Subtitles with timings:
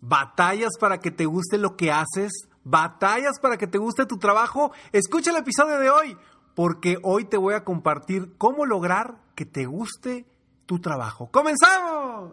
[0.00, 2.32] ¿Batallas para que te guste lo que haces?
[2.64, 4.72] ¿Batallas para que te guste tu trabajo?
[4.92, 6.16] Escucha el episodio de hoy,
[6.54, 10.26] porque hoy te voy a compartir cómo lograr que te guste
[10.66, 11.30] tu trabajo.
[11.30, 12.32] ¡Comenzamos!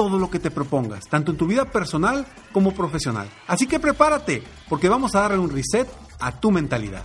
[0.00, 3.28] todo lo que te propongas, tanto en tu vida personal como profesional.
[3.46, 5.86] Así que prepárate, porque vamos a darle un reset
[6.18, 7.02] a tu mentalidad.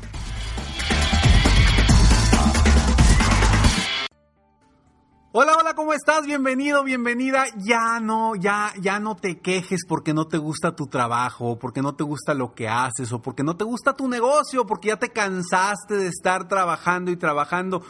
[5.34, 6.26] Hola, hola, ¿cómo estás?
[6.26, 7.44] Bienvenido, bienvenida.
[7.58, 11.96] Ya no, ya, ya no te quejes porque no te gusta tu trabajo, porque no
[11.96, 15.10] te gusta lo que haces, o porque no te gusta tu negocio, porque ya te
[15.10, 17.84] cansaste de estar trabajando y trabajando.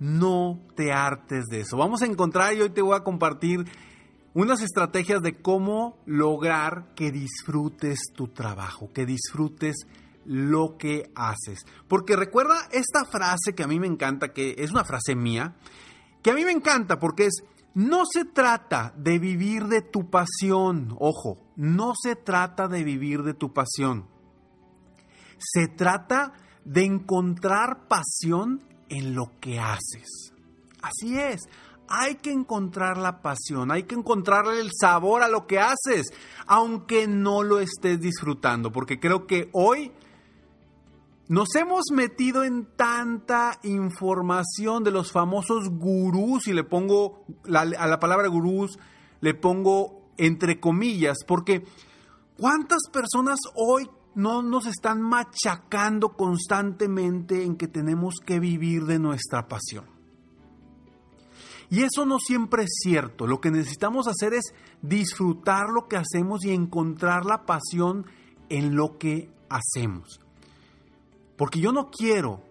[0.00, 1.76] No te hartes de eso.
[1.76, 3.66] Vamos a encontrar y hoy te voy a compartir
[4.38, 9.74] unas estrategias de cómo lograr que disfrutes tu trabajo, que disfrutes
[10.24, 11.66] lo que haces.
[11.88, 15.56] Porque recuerda esta frase que a mí me encanta, que es una frase mía,
[16.22, 17.42] que a mí me encanta porque es,
[17.74, 23.34] no se trata de vivir de tu pasión, ojo, no se trata de vivir de
[23.34, 24.06] tu pasión.
[25.36, 26.32] Se trata
[26.64, 30.32] de encontrar pasión en lo que haces.
[30.80, 31.40] Así es,
[31.88, 36.12] hay que encontrar la pasión, hay que encontrarle el sabor a lo que haces,
[36.46, 39.92] aunque no lo estés disfrutando, porque creo que hoy
[41.28, 48.00] nos hemos metido en tanta información de los famosos gurús, y le pongo a la
[48.00, 48.78] palabra gurús,
[49.20, 51.64] le pongo entre comillas, porque
[52.36, 53.88] ¿cuántas personas hoy
[54.18, 59.97] no nos están machacando constantemente en que tenemos que vivir de nuestra pasión.
[61.70, 63.26] Y eso no siempre es cierto.
[63.26, 68.06] Lo que necesitamos hacer es disfrutar lo que hacemos y encontrar la pasión
[68.48, 70.20] en lo que hacemos.
[71.36, 72.42] Porque yo no quiero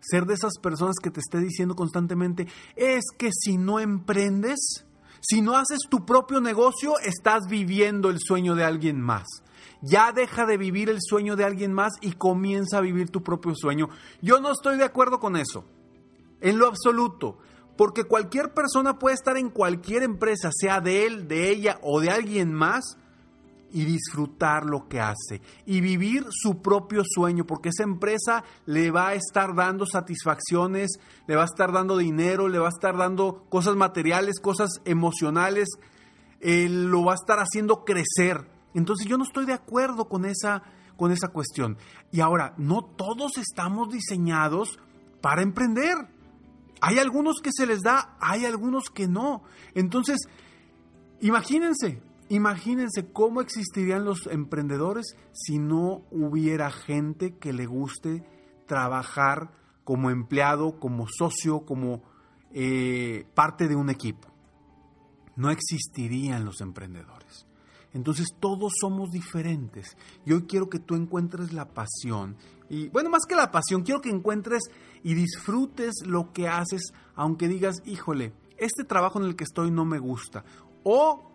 [0.00, 4.84] ser de esas personas que te esté diciendo constantemente, es que si no emprendes,
[5.20, 9.26] si no haces tu propio negocio, estás viviendo el sueño de alguien más.
[9.82, 13.54] Ya deja de vivir el sueño de alguien más y comienza a vivir tu propio
[13.54, 13.88] sueño.
[14.20, 15.64] Yo no estoy de acuerdo con eso,
[16.40, 17.38] en lo absoluto,
[17.80, 22.10] porque cualquier persona puede estar en cualquier empresa, sea de él, de ella o de
[22.10, 22.98] alguien más,
[23.72, 29.08] y disfrutar lo que hace y vivir su propio sueño, porque esa empresa le va
[29.08, 30.90] a estar dando satisfacciones,
[31.26, 35.70] le va a estar dando dinero, le va a estar dando cosas materiales, cosas emocionales,
[36.40, 38.46] eh, lo va a estar haciendo crecer.
[38.74, 40.64] Entonces yo no estoy de acuerdo con esa,
[40.98, 41.78] con esa cuestión.
[42.12, 44.78] Y ahora, no todos estamos diseñados
[45.22, 46.19] para emprender.
[46.80, 49.42] Hay algunos que se les da, hay algunos que no.
[49.74, 50.18] Entonces,
[51.20, 58.24] imagínense, imagínense cómo existirían los emprendedores si no hubiera gente que le guste
[58.66, 59.50] trabajar
[59.84, 62.02] como empleado, como socio, como
[62.52, 64.28] eh, parte de un equipo.
[65.36, 67.46] No existirían los emprendedores.
[67.92, 69.96] Entonces todos somos diferentes.
[70.24, 72.36] Y hoy quiero que tú encuentres la pasión.
[72.68, 74.62] Y bueno, más que la pasión, quiero que encuentres
[75.02, 79.84] y disfrutes lo que haces, aunque digas, híjole, este trabajo en el que estoy no
[79.84, 80.44] me gusta.
[80.84, 81.32] O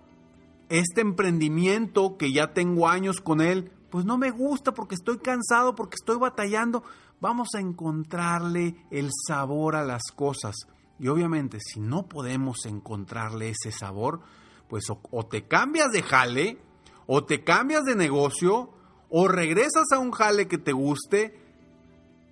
[0.69, 5.75] este emprendimiento que ya tengo años con él, pues no me gusta porque estoy cansado,
[5.75, 6.83] porque estoy batallando.
[7.21, 10.55] vamos a encontrarle el sabor a las cosas.
[10.99, 14.21] Y obviamente, si no podemos encontrarle ese sabor,
[14.69, 16.59] pues o, te cambias de jale,
[17.07, 18.71] o te cambias de negocio,
[19.09, 21.39] o regresas a un jale que te guste,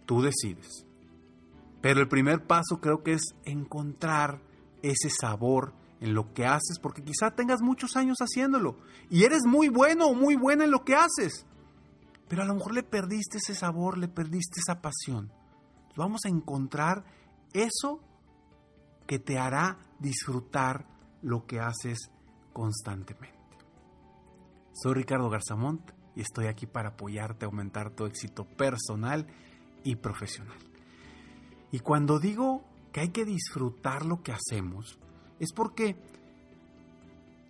[0.05, 0.85] tú decides.
[1.81, 4.41] Pero el primer paso creo que es encontrar
[4.81, 8.77] ese sabor en lo que haces, porque quizá tengas muchos años haciéndolo
[9.09, 11.45] y eres muy bueno o muy buena en lo que haces,
[12.27, 15.31] pero a lo mejor le perdiste ese sabor, le perdiste esa pasión.
[15.95, 17.05] Vamos a encontrar
[17.53, 18.01] eso
[19.07, 20.87] que te hará disfrutar
[21.21, 22.09] lo que haces
[22.53, 23.37] constantemente.
[24.73, 25.81] Soy Ricardo Garzamont
[26.15, 29.27] y estoy aquí para apoyarte a aumentar tu éxito personal
[29.83, 30.57] y profesional.
[31.71, 34.99] Y cuando digo que hay que disfrutar lo que hacemos,
[35.39, 35.97] es porque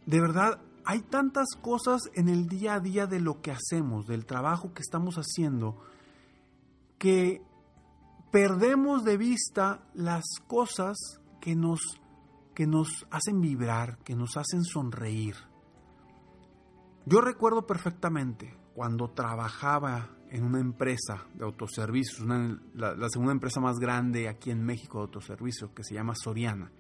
[0.06, 4.26] de verdad hay tantas cosas en el día a día de lo que hacemos, del
[4.26, 5.82] trabajo que estamos haciendo,
[6.98, 7.42] que
[8.32, 10.98] perdemos de vista las cosas
[11.40, 11.80] que nos,
[12.54, 15.36] que nos hacen vibrar, que nos hacen sonreír.
[17.06, 22.28] Yo recuerdo perfectamente cuando trabajaba en una empresa de autoservicios,
[22.74, 26.72] la, segunda empresa más grande aquí en México de autoservicios, que se llama Soriana.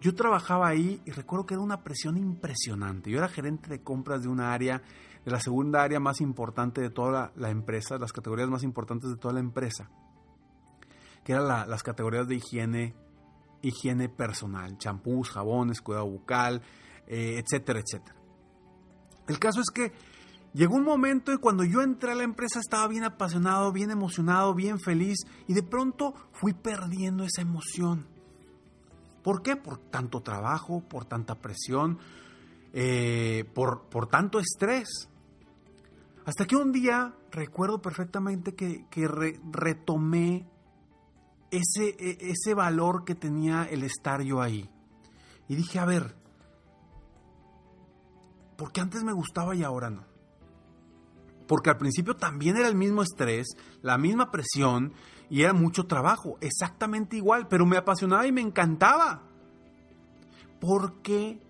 [0.00, 3.10] Yo trabajaba ahí y recuerdo que era una presión impresionante.
[3.10, 4.82] Yo era gerente de compras de una área,
[5.24, 9.10] de la segunda área más importante de toda la, la empresa, las categorías más importantes
[9.10, 9.90] de toda la empresa,
[11.24, 12.94] que eran las categorías de higiene,
[13.62, 16.62] higiene personal, champús, jabones, cuidado bucal,
[17.06, 18.16] eh, etcétera, etcétera.
[19.28, 19.92] El caso es que
[20.52, 24.54] llegó un momento y cuando yo entré a la empresa estaba bien apasionado, bien emocionado,
[24.54, 28.06] bien feliz y de pronto fui perdiendo esa emoción.
[29.22, 29.56] ¿Por qué?
[29.56, 31.98] Por tanto trabajo, por tanta presión,
[32.72, 35.08] eh, por, por, tanto estrés.
[36.24, 38.86] Hasta que un día recuerdo perfectamente que,
[39.50, 40.46] retomé
[41.52, 44.68] ese, e, ese valor que tenía el estar yo ahí.
[45.48, 46.16] Y dije, a ver,
[48.56, 50.04] ¿por qué antes me gustaba y ahora no?
[51.46, 53.48] Porque al principio también era el mismo estrés,
[53.82, 54.94] la misma presión
[55.28, 59.28] y era mucho trabajo, exactamente igual, pero me apasionaba y me encantaba.
[60.58, 61.42] ¿Por qué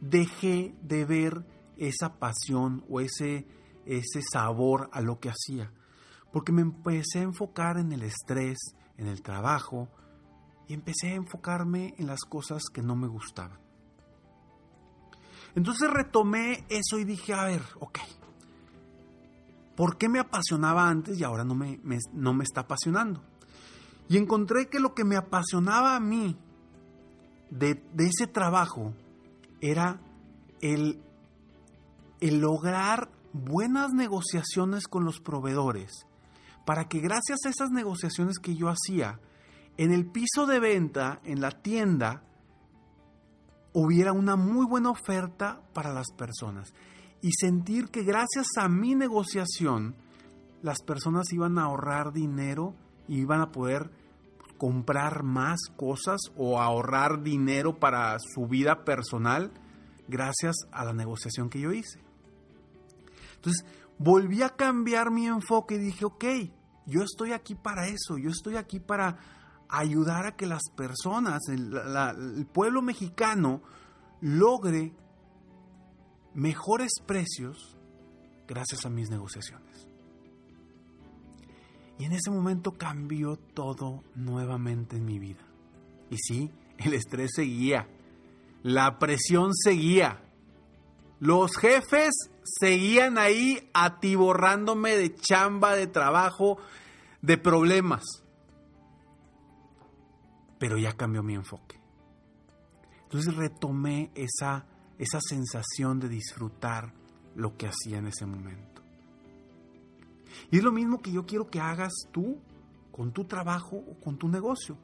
[0.00, 1.44] dejé de ver
[1.76, 3.46] esa pasión o ese,
[3.84, 5.72] ese sabor a lo que hacía?
[6.32, 8.58] Porque me empecé a enfocar en el estrés,
[9.00, 9.88] en el trabajo
[10.68, 13.58] y empecé a enfocarme en las cosas que no me gustaban.
[15.56, 17.98] Entonces retomé eso y dije, a ver, ok,
[19.74, 21.80] ¿por qué me apasionaba antes y ahora no me,
[22.12, 23.24] no me está apasionando?
[24.08, 26.36] Y encontré que lo que me apasionaba a mí
[27.50, 28.92] de, de ese trabajo
[29.60, 30.00] era
[30.60, 31.02] el,
[32.20, 36.06] el lograr buenas negociaciones con los proveedores
[36.64, 39.20] para que gracias a esas negociaciones que yo hacía,
[39.76, 42.22] en el piso de venta, en la tienda,
[43.72, 46.72] hubiera una muy buena oferta para las personas.
[47.22, 49.94] Y sentir que gracias a mi negociación,
[50.62, 52.74] las personas iban a ahorrar dinero
[53.08, 53.90] y iban a poder
[54.58, 59.52] comprar más cosas o ahorrar dinero para su vida personal
[60.08, 62.00] gracias a la negociación que yo hice.
[63.36, 63.64] Entonces,
[64.00, 66.24] volví a cambiar mi enfoque y dije, ok,
[66.86, 69.18] yo estoy aquí para eso, yo estoy aquí para
[69.68, 73.62] ayudar a que las personas, el, pueblo mexicano,
[74.22, 74.94] logre
[76.32, 77.76] mejores precios
[78.48, 79.86] gracias a mis negociaciones.
[81.98, 85.44] Y en ese momento cambió todo nuevamente en mi vida.
[86.08, 87.86] Y sí, el estrés seguía,
[88.62, 90.24] la presión seguía,
[91.18, 96.58] los jefes seguían ahí atiborrándome de chamba, de trabajo,
[97.22, 98.04] de problemas.
[100.58, 101.80] Pero ya cambió mi enfoque.
[103.04, 104.66] Entonces retomé esa,
[104.98, 106.92] esa sensación de disfrutar
[107.34, 108.82] lo que hacía en ese momento.
[110.50, 112.38] Y es lo mismo que yo quiero que hagas tú
[112.92, 114.76] con tu trabajo o con tu negocio.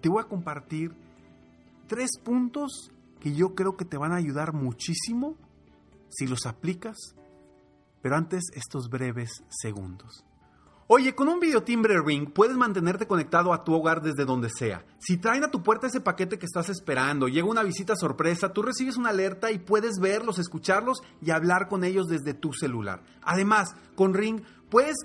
[0.00, 0.94] Te voy a compartir
[1.86, 5.36] tres puntos que yo creo que te van a ayudar muchísimo
[6.08, 6.96] si los aplicas,
[8.02, 10.24] pero antes estos breves segundos.
[10.90, 14.86] Oye, con un videotimbre Ring puedes mantenerte conectado a tu hogar desde donde sea.
[14.98, 18.62] Si traen a tu puerta ese paquete que estás esperando, llega una visita sorpresa, tú
[18.62, 23.02] recibes una alerta y puedes verlos, escucharlos y hablar con ellos desde tu celular.
[23.20, 24.96] Además, con Ring puedes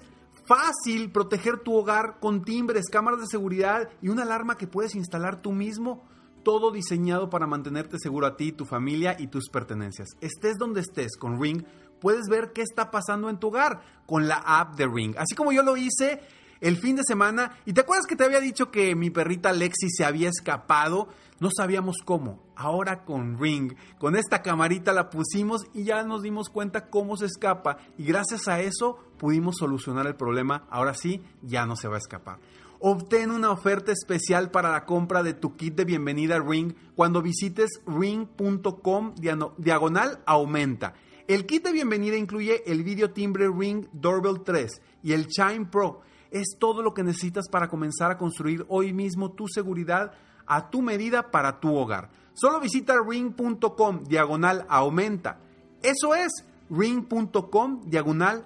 [0.45, 5.41] fácil proteger tu hogar con timbres, cámaras de seguridad y una alarma que puedes instalar
[5.41, 6.05] tú mismo
[6.43, 10.09] todo diseñado para mantenerte seguro a ti, tu familia y tus pertenencias.
[10.21, 11.63] Estés donde estés con Ring,
[11.99, 15.15] puedes ver qué está pasando en tu hogar con la app de Ring.
[15.17, 16.21] Así como yo lo hice,
[16.63, 17.57] el fin de semana.
[17.65, 21.09] ¿Y te acuerdas que te había dicho que mi perrita Lexi se había escapado?
[21.39, 22.41] No sabíamos cómo.
[22.55, 27.25] Ahora con Ring, con esta camarita la pusimos y ya nos dimos cuenta cómo se
[27.25, 27.79] escapa.
[27.97, 30.65] Y gracias a eso pudimos solucionar el problema.
[30.69, 32.39] Ahora sí, ya no se va a escapar.
[32.85, 37.79] Obtén una oferta especial para la compra de tu kit de bienvenida Ring cuando visites
[37.87, 39.15] ring.com
[39.57, 40.93] diagonal aumenta.
[41.29, 46.01] El kit de bienvenida incluye el video timbre Ring Doorbell 3 y el Chime Pro.
[46.29, 50.11] Es todo lo que necesitas para comenzar a construir hoy mismo tu seguridad
[50.45, 52.09] a tu medida para tu hogar.
[52.33, 55.39] Solo visita ring.com diagonal aumenta.
[55.81, 56.33] Eso es
[56.69, 58.45] ring.com diagonal.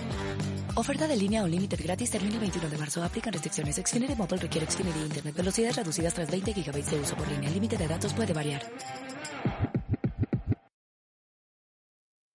[0.75, 3.03] Oferta de línea Unlimited gratis termina el 21 de marzo.
[3.03, 3.75] Aplican restricciones.
[3.75, 5.35] Xfinity Mobile requiere Xfinity Internet.
[5.35, 7.49] Velocidades reducidas tras 20 GB de uso por línea.
[7.49, 8.61] El límite de datos puede variar.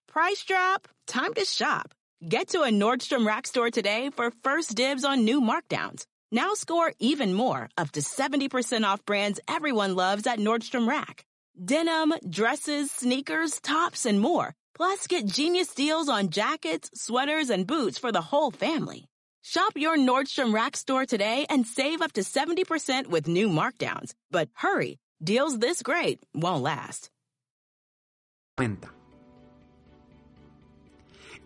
[0.06, 0.88] Price drop?
[1.06, 1.92] Time to shop.
[2.26, 6.06] Get to a Nordstrom Rack store today for first dibs on new markdowns.
[6.32, 11.24] Now score even more, up to 70% off brands everyone loves at Nordstrom Rack.
[11.62, 14.54] Denim, dresses, sneakers, tops, and more.
[14.76, 19.06] Plus, get genius deals on jackets, sweaters, and boots for the whole family.
[19.40, 24.12] Shop your Nordstrom Rack store today and save up to 70% with new markdowns.
[24.30, 27.08] But hurry, deals this great won't last.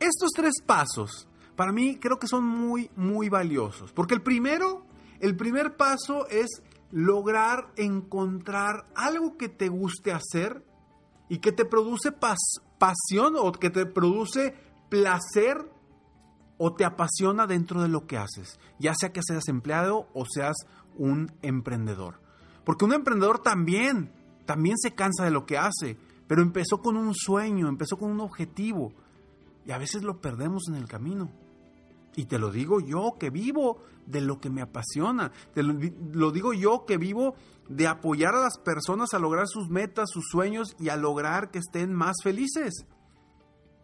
[0.01, 3.93] Estos tres pasos, para mí creo que son muy, muy valiosos.
[3.93, 4.85] Porque el primero,
[5.21, 10.65] el primer paso es lograr encontrar algo que te guste hacer
[11.31, 14.53] y que te produce pasión o que te produce
[14.91, 15.57] placer
[16.59, 20.57] o te apasiona dentro de lo que haces, ya sea que seas empleado o seas
[20.99, 22.21] un emprendedor.
[22.65, 24.13] Porque un emprendedor también,
[24.45, 25.97] también se cansa de lo que hace,
[26.27, 28.93] pero empezó con un sueño, empezó con un objetivo
[29.65, 31.31] y a veces lo perdemos en el camino.
[32.17, 35.31] Y te lo digo yo que vivo de lo que me apasiona.
[35.55, 37.35] Te lo, digo yo que vivo
[37.69, 41.59] de apoyar a las personas a lograr sus metas, sus sueños y a lograr que
[41.59, 42.87] estén más felices.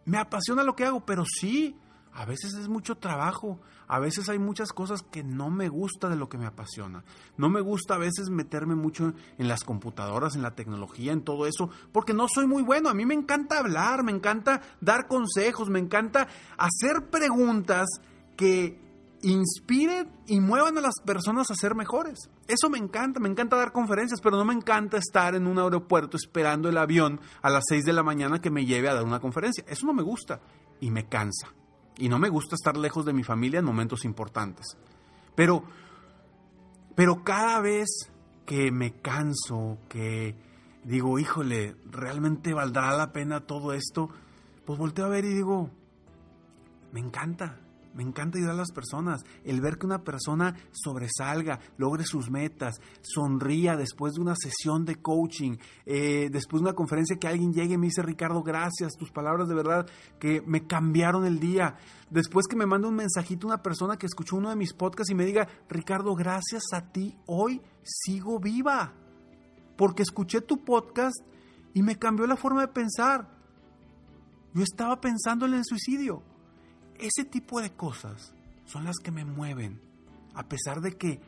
[0.05, 1.75] Me apasiona lo que hago, pero sí,
[2.13, 6.15] a veces es mucho trabajo, a veces hay muchas cosas que no me gusta de
[6.15, 7.03] lo que me apasiona.
[7.37, 11.45] No me gusta a veces meterme mucho en las computadoras, en la tecnología, en todo
[11.45, 12.89] eso, porque no soy muy bueno.
[12.89, 17.87] A mí me encanta hablar, me encanta dar consejos, me encanta hacer preguntas
[18.37, 18.79] que
[19.21, 22.29] inspiren y muevan a las personas a ser mejores.
[22.47, 26.17] Eso me encanta, me encanta dar conferencias, pero no me encanta estar en un aeropuerto
[26.17, 29.19] esperando el avión a las 6 de la mañana que me lleve a dar una
[29.19, 29.65] conferencia.
[29.67, 30.39] Eso no me gusta
[30.79, 31.49] y me cansa.
[31.97, 34.77] Y no me gusta estar lejos de mi familia en momentos importantes.
[35.35, 35.63] Pero,
[36.95, 37.87] pero cada vez
[38.45, 40.35] que me canso, que
[40.83, 44.09] digo, híjole, ¿realmente valdrá la pena todo esto?
[44.65, 45.71] Pues volteo a ver y digo,
[46.91, 47.59] me encanta,
[47.97, 49.25] me encanta ayudar a las personas.
[49.43, 54.97] El ver que una persona sobresalga, logre sus metas, sonría después de una sesión de
[54.97, 59.11] coaching, eh, después de una conferencia que alguien llegue y me dice, Ricardo, gracias, tus
[59.11, 59.87] palabras de verdad
[60.19, 61.75] que me cambiaron el día.
[62.11, 65.15] Después que me manda un mensajito una persona que escuchó uno de mis podcasts y
[65.15, 68.93] me diga, Ricardo, gracias a ti, hoy sigo viva.
[69.75, 71.17] Porque escuché tu podcast
[71.73, 73.27] y me cambió la forma de pensar.
[74.53, 76.36] Yo estaba pensando en el suicidio
[76.99, 78.33] ese tipo de cosas
[78.65, 79.81] son las que me mueven,
[80.33, 81.19] a pesar de que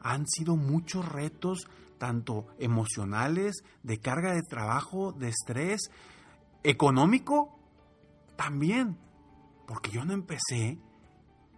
[0.00, 5.80] han sido muchos retos, tanto emocionales, de carga de trabajo, de estrés.
[6.64, 7.56] económico,
[8.36, 8.96] también.
[9.66, 10.78] Porque yo no empecé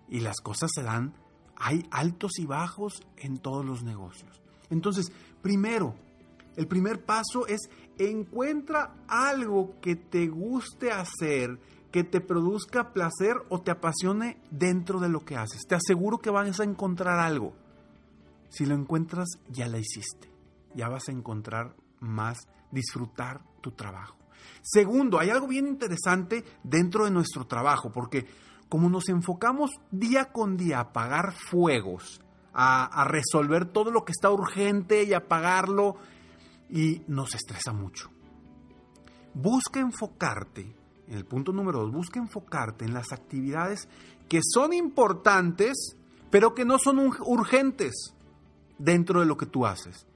[0.09, 1.15] y las cosas se dan,
[1.57, 4.41] hay altos y bajos en todos los negocios.
[4.71, 5.13] Entonces,
[5.43, 5.95] primero,
[6.57, 7.61] el primer paso es
[7.99, 15.09] encuentra algo que te guste hacer, que te produzca placer o te apasione dentro de
[15.09, 15.63] lo que haces.
[15.67, 17.55] Te aseguro que vas a encontrar algo.
[18.49, 20.31] Si lo encuentras, ya la hiciste.
[20.75, 22.39] Ya vas a encontrar más,
[22.71, 24.17] disfrutar tu trabajo.
[24.63, 28.27] Segundo, hay algo bien interesante dentro de nuestro trabajo, porque
[28.69, 32.21] como nos enfocamos día con día a apagar fuegos,
[32.53, 35.97] a, a resolver todo lo que está urgente y apagarlo,
[36.69, 38.11] y nos estresa mucho.
[39.35, 40.75] Busca enfocarte,
[41.11, 43.89] en el punto número dos, busca enfocarte en las actividades
[44.29, 45.97] que son importantes,
[46.31, 48.15] pero que no son urgentes
[48.79, 50.07] dentro de lo que tú haces.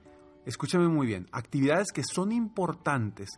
[0.45, 3.29] Escúchame muy bien, actividades que son importantes,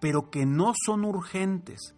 [0.00, 1.94] pero que no son urgentes.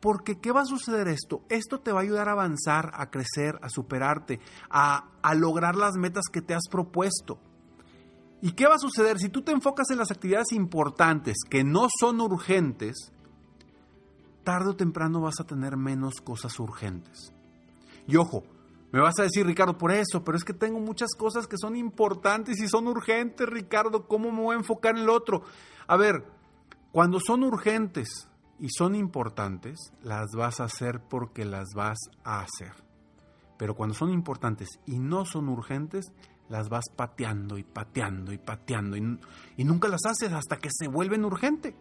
[0.00, 1.42] Porque ¿qué va a suceder esto?
[1.48, 5.94] Esto te va a ayudar a avanzar, a crecer, a superarte, a, a lograr las
[5.94, 7.38] metas que te has propuesto.
[8.42, 11.86] ¿Y qué va a suceder si tú te enfocas en las actividades importantes que no
[12.00, 13.12] son urgentes?
[14.48, 17.34] Tarde o temprano vas a tener menos cosas urgentes.
[18.06, 18.44] Y ojo,
[18.92, 21.76] me vas a decir, Ricardo, por eso, pero es que tengo muchas cosas que son
[21.76, 25.42] importantes y son urgentes, Ricardo, ¿cómo me voy a enfocar en el otro?
[25.86, 26.24] A ver,
[26.92, 28.26] cuando son urgentes
[28.58, 32.72] y son importantes, las vas a hacer porque las vas a hacer.
[33.58, 36.06] Pero cuando son importantes y no son urgentes,
[36.48, 41.26] las vas pateando y pateando y pateando y, nunca las haces hasta que se vuelven
[41.26, 41.76] urgente.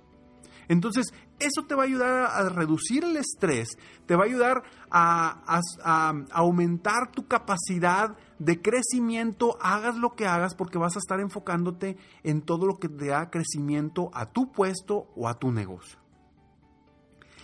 [0.67, 3.69] Entonces, eso te va a ayudar a reducir el estrés,
[4.05, 10.77] te va a ayudar a, aumentar tu capacidad de crecimiento, hagas lo que hagas, porque
[10.77, 15.27] vas a estar enfocándote en todo lo que te da crecimiento a tu puesto o
[15.27, 15.99] a tu negocio.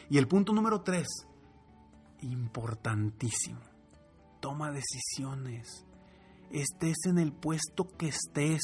[0.09, 1.07] Y el punto número tres,
[2.21, 3.61] importantísimo,
[4.41, 5.85] toma decisiones
[6.53, 8.61] estés en el puesto que estés,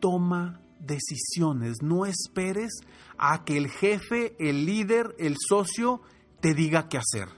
[0.00, 1.82] toma decisiones.
[1.82, 2.80] No esperes
[3.16, 6.02] a que el jefe, el líder, el socio
[6.40, 7.28] te diga qué hacer.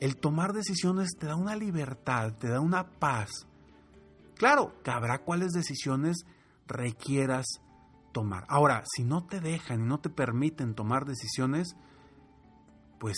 [0.00, 3.30] El tomar decisiones te da una libertad, te da una paz.
[4.36, 6.24] Claro, que habrá cuáles decisiones
[6.68, 7.46] requieras
[8.12, 8.44] tomar.
[8.48, 11.74] Ahora, si no te dejan y no te permiten tomar decisiones,
[13.00, 13.16] pues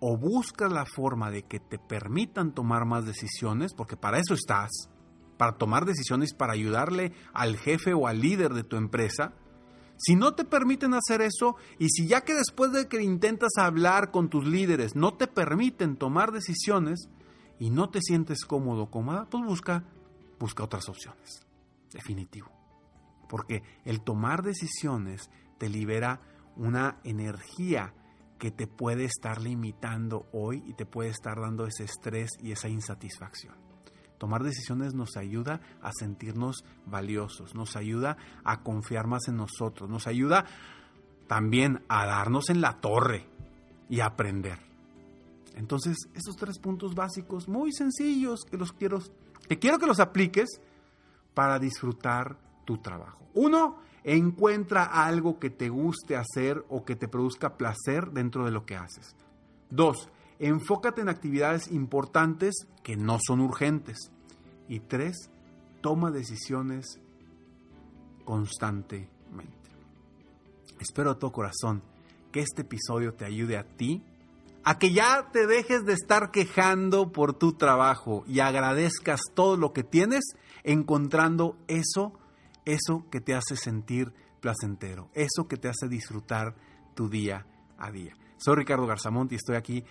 [0.00, 4.70] o buscas la forma de que te permitan tomar más decisiones, porque para eso estás,
[5.40, 9.32] para tomar decisiones, para ayudarle al jefe o al líder de tu empresa.
[9.96, 14.10] Si no te permiten hacer eso, y si ya que después de que intentas hablar
[14.10, 17.08] con tus líderes no te permiten tomar decisiones
[17.58, 19.84] y no te sientes cómodo o cómoda, pues busca,
[20.38, 21.40] busca otras opciones.
[21.90, 22.52] Definitivo.
[23.26, 26.20] Porque el tomar decisiones te libera
[26.54, 27.94] una energía
[28.38, 32.68] que te puede estar limitando hoy y te puede estar dando ese estrés y esa
[32.68, 33.69] insatisfacción.
[34.20, 40.06] Tomar decisiones nos ayuda a sentirnos valiosos, nos ayuda a confiar más en nosotros, nos
[40.06, 40.44] ayuda
[41.26, 43.26] también a darnos en la torre
[43.88, 44.58] y a aprender.
[45.56, 49.00] Entonces, estos tres puntos básicos muy sencillos que los quiero
[49.48, 50.60] que quiero que los apliques
[51.32, 53.26] para disfrutar tu trabajo.
[53.32, 58.64] Uno, Encuentra algo que te guste hacer o que te produzca placer dentro de lo
[58.64, 59.14] que haces.
[59.68, 60.08] Dos,
[60.40, 64.10] enfócate en actividades importantes que no son urgentes.
[64.68, 65.30] Y tres,
[65.80, 67.00] toma decisiones
[68.24, 69.10] constantemente.
[70.80, 71.82] Espero a todo corazón
[72.32, 74.02] que este episodio te ayude a ti
[74.62, 79.72] a que ya te dejes de estar quejando por tu trabajo y agradezcas todo lo
[79.72, 80.22] que tienes
[80.64, 82.12] encontrando eso
[82.64, 86.54] eso que te hace sentir placentero, eso que te hace disfrutar
[86.94, 87.46] tu día
[87.78, 88.14] a día.
[88.38, 89.84] Soy Ricardo Garzamont y estoy aquí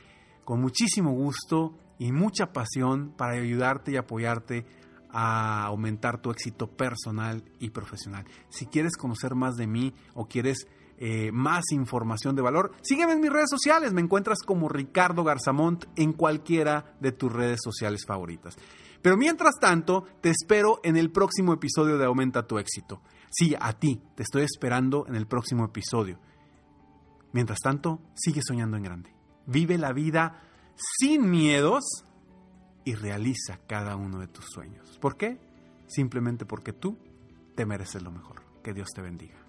[0.49, 4.65] con muchísimo gusto y mucha pasión para ayudarte y apoyarte
[5.11, 8.25] a aumentar tu éxito personal y profesional.
[8.49, 10.65] Si quieres conocer más de mí o quieres
[10.97, 13.93] eh, más información de valor, sígueme en mis redes sociales.
[13.93, 18.55] Me encuentras como Ricardo Garzamont en cualquiera de tus redes sociales favoritas.
[19.03, 23.03] Pero mientras tanto, te espero en el próximo episodio de Aumenta tu éxito.
[23.29, 26.17] Sí, a ti, te estoy esperando en el próximo episodio.
[27.33, 29.18] Mientras tanto, sigue soñando en grande.
[29.49, 30.41] Vive la vida
[30.75, 31.83] sin miedos
[32.85, 34.97] y realiza cada uno de tus sueños.
[34.99, 35.39] ¿Por qué?
[35.87, 36.97] Simplemente porque tú
[37.55, 38.43] te mereces lo mejor.
[38.63, 39.48] Que Dios te bendiga.